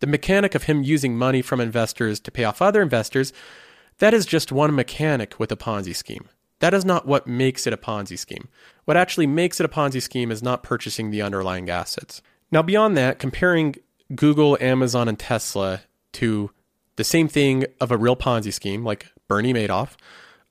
[0.00, 3.32] The mechanic of him using money from investors to pay off other investors,
[3.98, 6.28] that is just one mechanic with a Ponzi scheme.
[6.60, 8.48] That is not what makes it a Ponzi scheme.
[8.84, 12.22] What actually makes it a Ponzi scheme is not purchasing the underlying assets.
[12.50, 13.76] Now, beyond that, comparing
[14.14, 16.50] Google, Amazon, and Tesla to
[16.96, 19.96] the same thing of a real Ponzi scheme like Bernie Madoff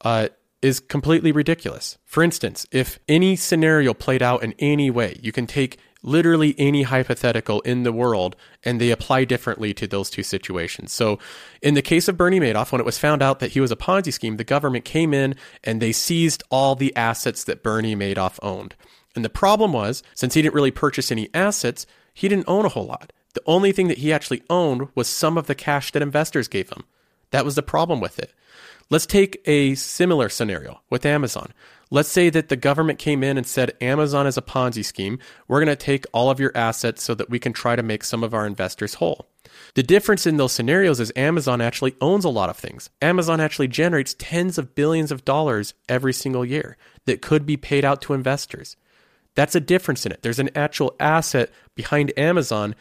[0.02, 0.30] uh,
[0.62, 1.98] is completely ridiculous.
[2.06, 6.84] For instance, if any scenario played out in any way, you can take literally any
[6.84, 10.94] hypothetical in the world and they apply differently to those two situations.
[10.94, 11.20] So,
[11.62, 13.76] in the case of Bernie Madoff, when it was found out that he was a
[13.76, 18.40] Ponzi scheme, the government came in and they seized all the assets that Bernie Madoff
[18.42, 18.76] owned.
[19.16, 22.70] And the problem was, since he didn't really purchase any assets, he didn't own a
[22.70, 23.12] whole lot.
[23.34, 26.70] The only thing that he actually owned was some of the cash that investors gave
[26.70, 26.84] him.
[27.32, 28.34] That was the problem with it.
[28.90, 31.52] Let's take a similar scenario with Amazon.
[31.92, 35.20] Let's say that the government came in and said Amazon is a Ponzi scheme.
[35.48, 38.04] We're going to take all of your assets so that we can try to make
[38.04, 39.28] some of our investors whole.
[39.76, 42.90] The difference in those scenarios is Amazon actually owns a lot of things.
[43.02, 47.86] Amazon actually generates tens of billions of dollars every single year that could be paid
[47.86, 48.76] out to investors.
[49.36, 50.22] That's a difference in it.
[50.22, 52.74] There's an actual asset behind Amazon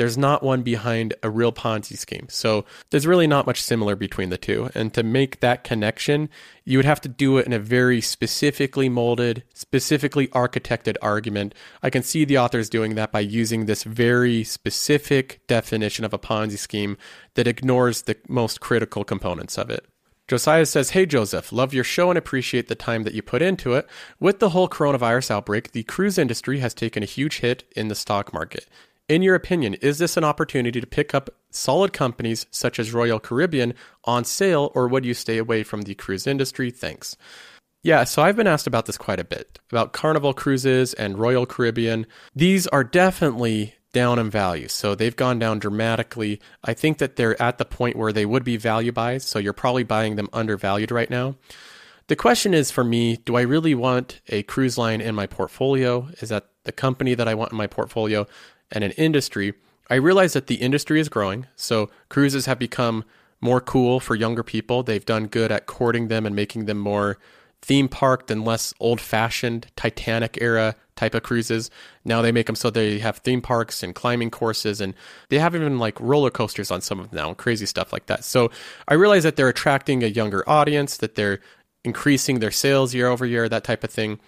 [0.00, 2.26] there's not one behind a real Ponzi scheme.
[2.30, 4.70] So there's really not much similar between the two.
[4.74, 6.30] And to make that connection,
[6.64, 11.54] you would have to do it in a very specifically molded, specifically architected argument.
[11.82, 16.18] I can see the authors doing that by using this very specific definition of a
[16.18, 16.96] Ponzi scheme
[17.34, 19.84] that ignores the most critical components of it.
[20.28, 23.74] Josiah says, Hey Joseph, love your show and appreciate the time that you put into
[23.74, 23.86] it.
[24.18, 27.94] With the whole coronavirus outbreak, the cruise industry has taken a huge hit in the
[27.94, 28.66] stock market.
[29.10, 33.18] In your opinion, is this an opportunity to pick up solid companies such as Royal
[33.18, 36.70] Caribbean on sale, or would you stay away from the cruise industry?
[36.70, 37.16] Thanks.
[37.82, 41.44] Yeah, so I've been asked about this quite a bit about Carnival Cruises and Royal
[41.44, 42.06] Caribbean.
[42.36, 44.68] These are definitely down in value.
[44.68, 46.40] So they've gone down dramatically.
[46.62, 49.24] I think that they're at the point where they would be value buys.
[49.24, 51.34] So you're probably buying them undervalued right now.
[52.06, 56.10] The question is for me, do I really want a cruise line in my portfolio?
[56.20, 58.28] Is that the company that I want in my portfolio
[58.70, 59.54] and an industry?
[59.88, 61.46] I realize that the industry is growing.
[61.56, 63.04] So cruises have become
[63.40, 64.82] more cool for younger people.
[64.82, 67.18] They've done good at courting them and making them more
[67.62, 71.70] theme parked and less old fashioned Titanic era type of cruises.
[72.04, 74.94] Now they make them so they have theme parks and climbing courses, and
[75.28, 78.24] they have even like roller coasters on some of them now, crazy stuff like that.
[78.24, 78.50] So
[78.88, 81.40] I realize that they're attracting a younger audience, that they're
[81.84, 84.20] increasing their sales year over year, that type of thing.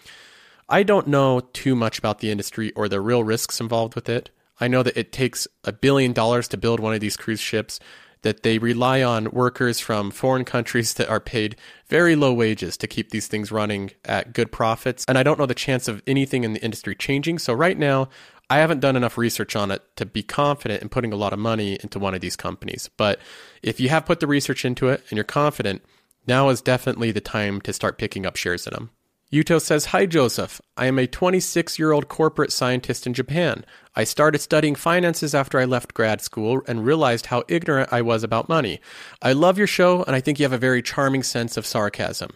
[0.68, 4.30] I don't know too much about the industry or the real risks involved with it.
[4.60, 7.80] I know that it takes a billion dollars to build one of these cruise ships
[8.22, 11.56] that they rely on workers from foreign countries that are paid
[11.88, 15.04] very low wages to keep these things running at good profits.
[15.08, 17.40] And I don't know the chance of anything in the industry changing.
[17.40, 18.08] So right now,
[18.48, 21.38] I haven't done enough research on it to be confident in putting a lot of
[21.38, 22.88] money into one of these companies.
[22.96, 23.18] But
[23.62, 25.82] if you have put the research into it and you're confident,
[26.26, 28.90] now is definitely the time to start picking up shares in them.
[29.32, 30.60] Yuto says, Hi, Joseph.
[30.76, 33.64] I am a 26 year old corporate scientist in Japan.
[33.96, 38.22] I started studying finances after I left grad school and realized how ignorant I was
[38.22, 38.78] about money.
[39.22, 42.32] I love your show, and I think you have a very charming sense of sarcasm.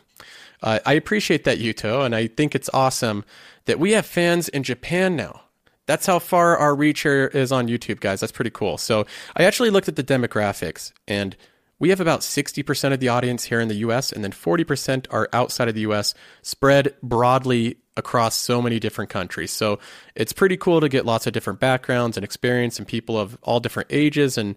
[0.63, 3.27] Uh, I appreciate that, Yuto, and I think it's awesome
[3.67, 5.43] that we have fans in Japan now.
[5.85, 8.21] That's how far our reach here is on YouTube, guys.
[8.21, 8.79] That's pretty cool.
[8.79, 9.07] So
[9.37, 11.37] I actually looked at the demographics, and
[11.79, 15.29] we have about 60% of the audience here in the US, and then 40% are
[15.33, 19.51] outside of the US, spread broadly across so many different countries.
[19.51, 19.79] So
[20.15, 23.61] it's pretty cool to get lots of different backgrounds and experience and people of all
[23.61, 24.55] different ages and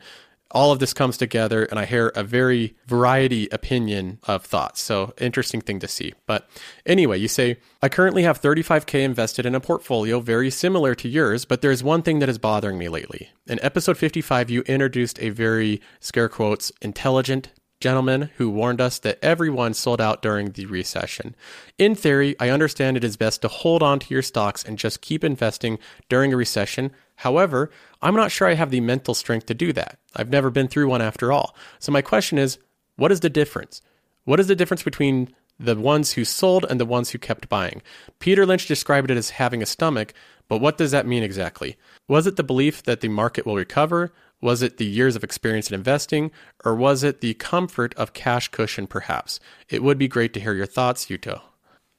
[0.51, 4.81] all of this comes together and I hear a very variety opinion of thoughts.
[4.81, 6.13] So interesting thing to see.
[6.25, 6.49] But
[6.85, 11.45] anyway, you say, I currently have 35K invested in a portfolio very similar to yours,
[11.45, 13.29] but there's one thing that is bothering me lately.
[13.47, 19.19] In episode 55, you introduced a very, scare quotes, intelligent, gentleman who warned us that
[19.21, 21.35] everyone sold out during the recession.
[21.77, 25.01] In theory, I understand it is best to hold on to your stocks and just
[25.01, 26.91] keep investing during a recession.
[27.15, 29.99] However, I'm not sure I have the mental strength to do that.
[30.15, 31.55] I've never been through one after all.
[31.79, 32.57] So my question is,
[32.95, 33.81] what is the difference?
[34.25, 37.81] What is the difference between the ones who sold and the ones who kept buying?
[38.19, 40.13] Peter Lynch described it as having a stomach,
[40.47, 41.77] but what does that mean exactly?
[42.07, 44.13] Was it the belief that the market will recover?
[44.41, 46.31] Was it the years of experience in investing,
[46.63, 49.39] or was it the comfort of cash cushion perhaps?
[49.67, 51.41] It would be great to hear your thoughts, Yuto.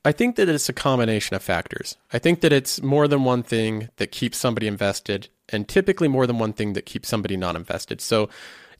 [0.04, 1.96] I think that it's a combination of factors.
[2.12, 6.26] I think that it's more than one thing that keeps somebody invested, and typically more
[6.26, 8.00] than one thing that keeps somebody not invested.
[8.00, 8.30] So,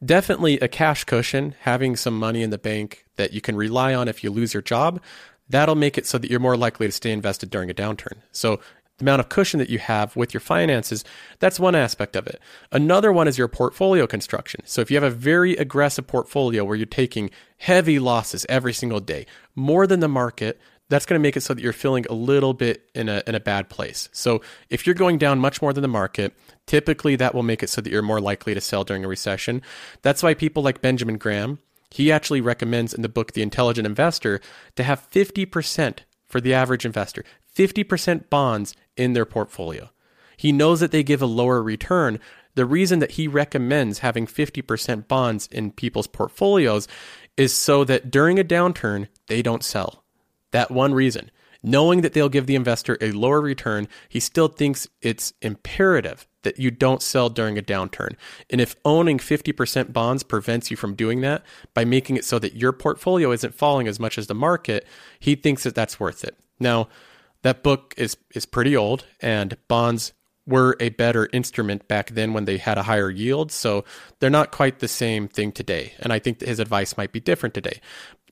[0.03, 4.09] definitely a cash cushion, having some money in the bank that you can rely on
[4.09, 4.99] if you lose your job,
[5.47, 8.23] that'll make it so that you're more likely to stay invested during a downturn.
[8.33, 8.61] So,
[8.97, 11.05] the amount of cushion that you have with your finances,
[11.39, 12.41] that's one aspect of it.
[12.71, 14.61] Another one is your portfolio construction.
[14.67, 19.01] So if you have a very aggressive portfolio where you're taking heavy losses every single
[19.01, 22.15] day, more than the market, that's going to make it so that you're feeling a
[22.15, 24.09] little bit in a in a bad place.
[24.13, 26.35] So if you're going down much more than the market,
[26.67, 29.63] typically that will make it so that you're more likely to sell during a recession.
[30.03, 34.41] That's why people like Benjamin Graham, he actually recommends in the book The Intelligent Investor
[34.77, 37.25] to have 50% for the average investor,
[37.57, 39.91] 50% bonds in their portfolio.
[40.37, 42.19] He knows that they give a lower return.
[42.55, 46.89] The reason that he recommends having 50% bonds in people's portfolios
[47.37, 50.00] is so that during a downturn, they don't sell.
[50.53, 51.31] That one reason.
[51.63, 56.59] Knowing that they'll give the investor a lower return, he still thinks it's imperative that
[56.59, 58.15] you don't sell during a downturn.
[58.49, 62.55] And if owning 50% bonds prevents you from doing that by making it so that
[62.55, 64.87] your portfolio isn't falling as much as the market,
[65.19, 66.37] he thinks that that's worth it.
[66.59, 66.89] Now,
[67.43, 70.13] that book is is pretty old and bonds
[70.51, 73.51] were a better instrument back then when they had a higher yield.
[73.51, 73.85] So
[74.19, 75.95] they're not quite the same thing today.
[76.01, 77.81] And i think his advice might be different today.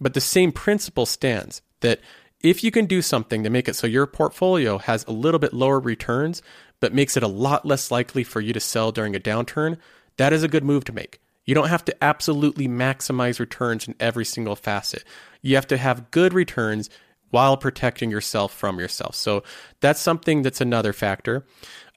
[0.01, 2.01] But the same principle stands that
[2.41, 5.53] if you can do something to make it so your portfolio has a little bit
[5.53, 6.43] lower returns
[6.81, 9.79] but makes it a lot less likely for you to sell during a downturn
[10.19, 11.21] that is a good move to make.
[11.47, 15.03] You don't have to absolutely maximize returns in every single facet.
[15.41, 16.91] You have to have good returns
[17.31, 19.15] while protecting yourself from yourself.
[19.15, 19.43] So
[19.81, 21.45] that's something that's another factor.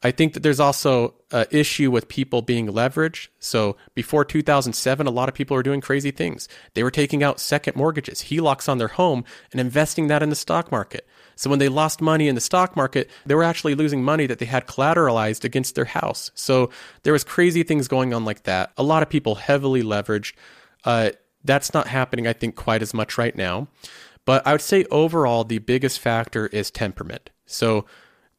[0.04, 3.28] I think that there's also an issue with people being leveraged.
[3.40, 6.48] So before 2007, a lot of people were doing crazy things.
[6.74, 10.36] They were taking out second mortgages, HELOCs on their home, and investing that in the
[10.36, 11.08] stock market.
[11.36, 14.40] So when they lost money in the stock market, they were actually losing money that
[14.40, 16.32] they had collateralized against their house.
[16.34, 16.72] So
[17.04, 18.72] there was crazy things going on like that.
[18.78, 20.34] A lot of people heavily leveraged.
[20.84, 21.12] Uh,
[21.44, 23.68] that's not happening, I think, quite as much right now.
[24.26, 27.30] But I would say overall, the biggest factor is temperament.
[27.46, 27.86] So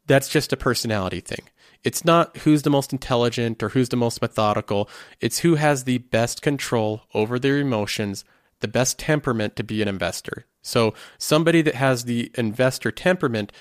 [0.07, 1.45] that's just a personality thing.
[1.85, 4.89] It's not who's the most intelligent or who's the most methodical.
[5.21, 8.25] It's who has the best control over their emotions,
[8.61, 10.47] the best temperament to be an investor.
[10.63, 13.53] So somebody that has the investor temperament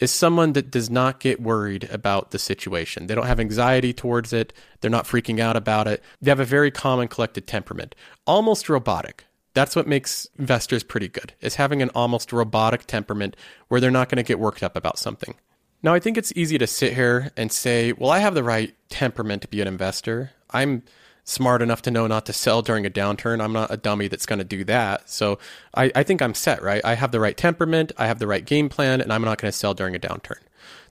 [0.00, 3.06] is someone that does not get worried about the situation.
[3.06, 4.52] They don't have anxiety towards it.
[4.80, 6.02] They're not freaking out about it.
[6.20, 7.94] They have a very calm and collected temperament,
[8.26, 9.26] almost robotic.
[9.52, 13.36] That's what makes investors pretty good, is having an almost robotic temperament
[13.68, 15.34] where they're not going to get worked up about something.
[15.82, 18.74] Now, I think it's easy to sit here and say, well, I have the right
[18.90, 20.32] temperament to be an investor.
[20.50, 20.82] I'm
[21.24, 23.42] smart enough to know not to sell during a downturn.
[23.42, 25.08] I'm not a dummy that's going to do that.
[25.08, 25.38] So
[25.74, 26.84] I, I think I'm set, right?
[26.84, 29.50] I have the right temperament, I have the right game plan, and I'm not going
[29.50, 30.40] to sell during a downturn.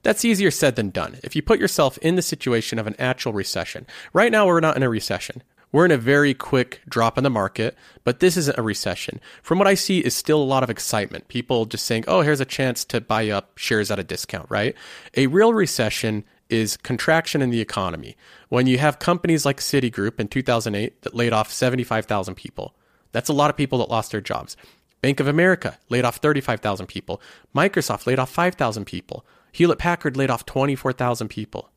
[0.02, 1.18] That's easier said than done.
[1.24, 4.78] If you put yourself in the situation of an actual recession, right now we're not
[4.78, 5.44] in a recession.
[5.72, 9.20] We're in a very quick drop in the market, but this isn't a recession.
[9.44, 11.28] From what I see is still a lot of excitement.
[11.28, 14.76] People just saying, "Oh, here's a chance to buy up shares at a discount," right?
[15.16, 18.18] A real recession is contraction in the economy.
[18.50, 22.74] When you have companies like Citigroup in 2008 that laid off 75,000 people,
[23.12, 24.58] that's a lot of people that lost their jobs.
[25.02, 27.22] Bank of America laid off 35,000 people.
[27.56, 29.24] Microsoft laid off 5,000 people.
[29.52, 31.70] Hewlett Packard laid off 24,000 people.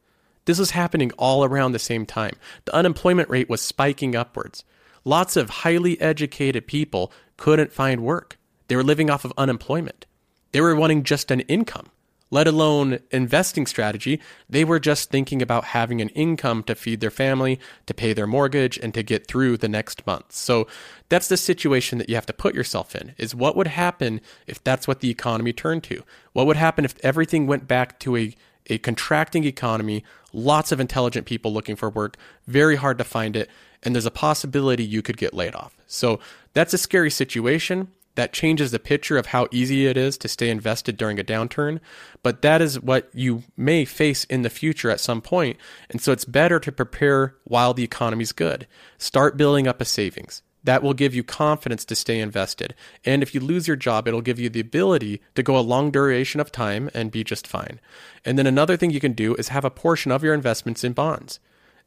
[0.45, 2.35] This was happening all around the same time.
[2.65, 4.65] The unemployment rate was spiking upwards.
[5.05, 8.39] Lots of highly educated people couldn't find work.
[8.69, 10.07] They were living off of unemployment.
[10.53, 11.91] They were wanting just an income
[12.33, 14.19] let alone investing strategy.
[14.49, 18.27] They were just thinking about having an income to feed their family, to pay their
[18.27, 20.33] mortgage, and to get through the next month.
[20.33, 20.67] So
[21.11, 24.65] that's the situation that you have to put yourself in is what would happen if
[24.65, 26.03] that's what the economy turned to?
[26.33, 28.35] What would happen if everything went back to a
[28.67, 33.51] a contracting economy, lots of intelligent people looking for work, very hard to find it,
[33.83, 35.77] and there's a possibility you could get laid off.
[35.87, 36.21] So
[36.55, 40.51] that's a scary situation that changes the picture of how easy it is to stay
[40.51, 41.81] invested during a downturn.
[42.23, 45.57] But that is what you may face in the future at some point.
[45.89, 48.67] And so it's better to prepare while the economy's good.
[48.99, 50.43] Start building up a savings.
[50.65, 52.75] That will give you confidence to stay invested.
[53.05, 55.91] And if you lose your job, it'll give you the ability to go a long
[55.91, 57.81] duration of time and be just fine.
[58.25, 60.93] And then another thing you can do is have a portion of your investments in
[60.93, 61.41] bonds.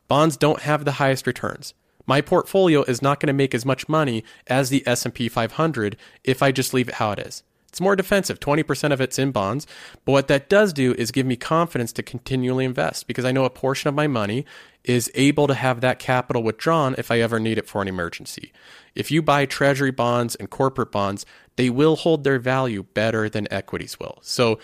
[0.07, 1.73] Bonds don't have the highest returns.
[2.05, 6.43] My portfolio is not going to make as much money as the S&P 500 if
[6.43, 7.43] I just leave it how it is.
[7.75, 8.39] It's more defensive.
[8.39, 9.67] 20% of it's in bonds.
[10.05, 13.43] But what that does do is give me confidence to continually invest because I know
[13.43, 14.45] a portion of my money
[14.85, 18.53] is able to have that capital withdrawn if I ever need it for an emergency.
[18.95, 21.25] If you buy treasury bonds and corporate bonds,
[21.57, 24.19] they will hold their value better than equities will.
[24.21, 24.57] So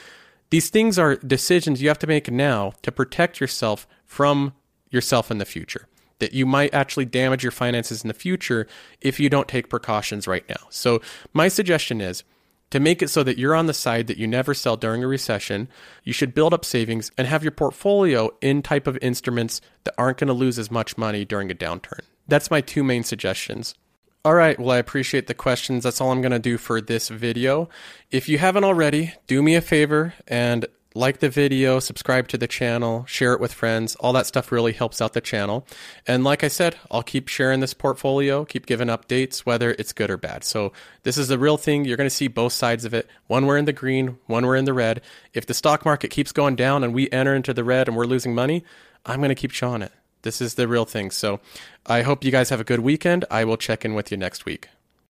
[0.49, 4.53] these things are decisions you have to make now to protect yourself from
[4.89, 5.89] yourself in the future
[6.19, 8.67] that you might actually damage your finances in the future
[9.01, 10.67] if you don't take precautions right now.
[10.69, 11.01] So,
[11.33, 12.23] my suggestion is
[12.71, 15.07] to make it so that you're on the side that you never sell during a
[15.07, 15.67] recession,
[16.03, 20.17] you should build up savings and have your portfolio in type of instruments that aren't
[20.17, 22.01] going to lose as much money during a downturn.
[22.27, 23.75] That's my two main suggestions.
[24.23, 25.83] All right, well, I appreciate the questions.
[25.83, 27.69] That's all I'm going to do for this video.
[28.11, 32.47] If you haven't already, do me a favor and like the video, subscribe to the
[32.47, 33.95] channel, share it with friends.
[33.95, 35.65] All that stuff really helps out the channel.
[36.05, 40.09] And like I said, I'll keep sharing this portfolio, keep giving updates, whether it's good
[40.09, 40.43] or bad.
[40.43, 40.73] So
[41.03, 41.85] this is the real thing.
[41.85, 43.07] You're going to see both sides of it.
[43.27, 45.01] One we're in the green, one we're in the red.
[45.33, 48.05] If the stock market keeps going down and we enter into the red and we're
[48.05, 48.63] losing money,
[49.05, 49.93] I'm going to keep showing it.
[50.23, 51.09] This is the real thing.
[51.11, 51.39] So
[51.85, 53.25] I hope you guys have a good weekend.
[53.31, 54.69] I will check in with you next week.